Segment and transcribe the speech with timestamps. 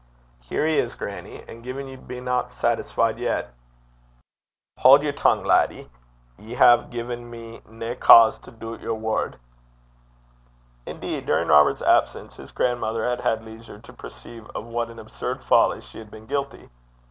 [0.39, 3.53] 'Here he is, grannie; and gin ye bena saitisfeed yet'
[4.79, 5.91] 'Haud yer tongue, laddie.
[6.39, 9.37] Ye hae gi'en me nae cause to doobt yer word.'
[10.87, 15.43] Indeed, during Robert's absence, his grandmother had had leisure to perceive of what an absurd
[15.43, 16.71] folly she had been guilty.